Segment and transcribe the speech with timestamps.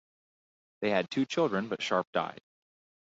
[0.81, 2.41] They had two children, but Sharp died.